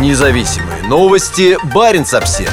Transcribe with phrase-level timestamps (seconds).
[0.00, 1.56] Независимые новости.
[1.72, 2.52] Барин обсерва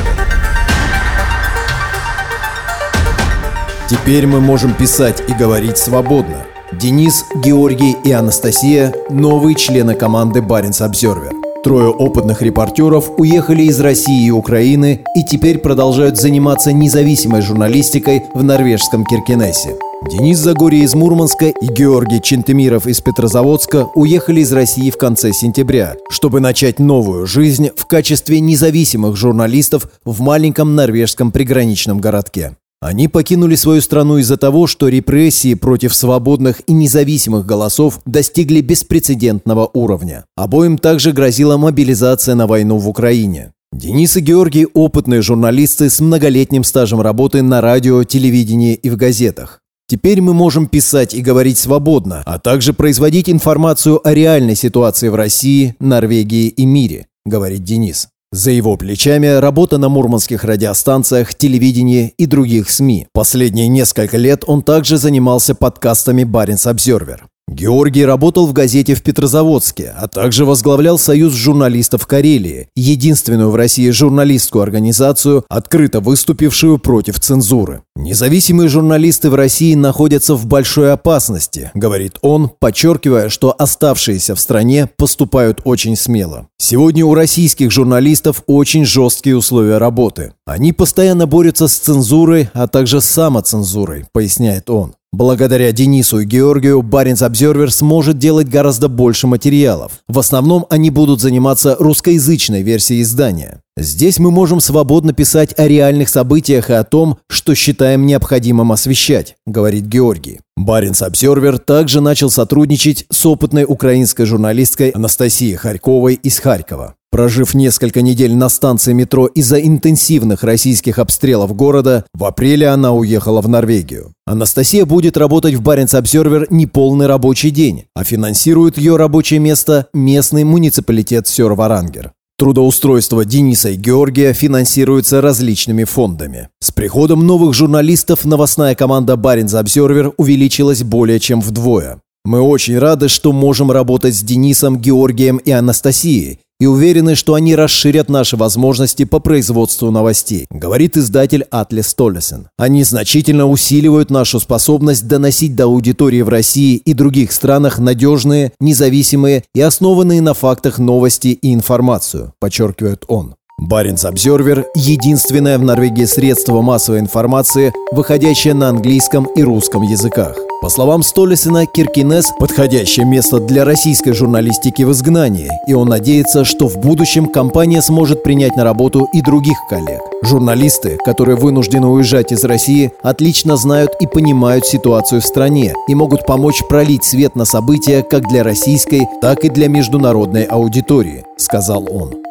[3.90, 6.46] Теперь мы можем писать и говорить свободно.
[6.72, 11.34] Денис, Георгий и Анастасия– новые члены команды Баренц Обзервер.
[11.64, 18.44] Трое опытных репортеров уехали из России и Украины и теперь продолжают заниматься независимой журналистикой в
[18.44, 19.78] норвежском Киркенесе.
[20.10, 25.96] Денис Загорий из Мурманска и Георгий Чентемиров из Петрозаводска уехали из России в конце сентября,
[26.10, 32.58] чтобы начать новую жизнь в качестве независимых журналистов в маленьком норвежском приграничном городке.
[32.82, 39.70] Они покинули свою страну из-за того, что репрессии против свободных и независимых голосов достигли беспрецедентного
[39.72, 40.26] уровня.
[40.36, 43.54] Обоим также грозила мобилизация на войну в Украине.
[43.72, 49.61] Денис и Георгий– опытные журналисты с многолетним стажем работы на радио, телевидении и в газетах.
[49.92, 55.16] Теперь мы можем писать и говорить свободно, а также производить информацию о реальной ситуации в
[55.16, 58.08] России, Норвегии и мире, говорит Денис.
[58.32, 63.08] За его плечами работа на мурманских радиостанциях, телевидении и других СМИ.
[63.12, 67.28] Последние несколько лет он также занимался подкастами «Баренц Обзервер».
[67.52, 73.90] Георгий работал в газете в Петрозаводске, а также возглавлял Союз журналистов Карелии, единственную в России
[73.90, 77.82] журналистскую организацию, открыто выступившую против цензуры.
[77.98, 84.90] «Независимые журналисты в России находятся в большой опасности», говорит он, подчеркивая, что оставшиеся в стране
[84.96, 86.48] поступают очень смело.
[86.58, 90.32] Сегодня у российских журналистов очень жесткие условия работы.
[90.46, 94.94] Они постоянно борются с цензурой, а также с самоцензурой, поясняет он.
[95.14, 100.00] Благодаря Денису и Георгию Баренц Обзервер сможет делать гораздо больше материалов.
[100.08, 103.60] В основном они будут заниматься русскоязычной версией издания.
[103.76, 109.36] Здесь мы можем свободно писать о реальных событиях и о том, что считаем необходимым освещать,
[109.46, 110.40] говорит Георгий.
[110.56, 116.96] Баренц Обзервер также начал сотрудничать с опытной украинской журналисткой Анастасией Харьковой из Харькова.
[117.12, 123.42] Прожив несколько недель на станции метро из-за интенсивных российских обстрелов города, в апреле она уехала
[123.42, 124.14] в Норвегию.
[124.26, 130.46] Анастасия будет работать в Баренц Обсервер неполный рабочий день, а финансирует ее рабочее место местный
[130.46, 132.14] муниципалитет Сёрварангер.
[132.38, 136.48] Трудоустройство Дениса и Георгия финансируется различными фондами.
[136.62, 142.00] С приходом новых журналистов новостная команда Баренц Обсервер увеличилась более чем вдвое.
[142.24, 147.56] Мы очень рады, что можем работать с Денисом, Георгием и Анастасией и уверены, что они
[147.56, 152.50] расширят наши возможности по производству новостей, говорит издатель Атлес Толлесен.
[152.56, 159.44] Они значительно усиливают нашу способность доносить до аудитории в России и других странах надежные, независимые
[159.56, 163.34] и основанные на фактах новости и информацию, подчеркивает он.
[163.62, 170.36] Баренц Обзервер– единственное в Норвегии средство массовой информации, выходящее на английском и русском языках.
[170.64, 176.68] По словам Столесина, Киркинес– подходящее место для российской журналистики в изгнании, и он надеется, что
[176.68, 180.02] в будущем компания сможет принять на работу и других коллег.
[180.24, 186.26] Журналисты, которые вынуждены уезжать из России, отлично знают и понимают ситуацию в стране и могут
[186.26, 192.31] помочь пролить свет на события как для российской, так и для международной аудитории, сказал он.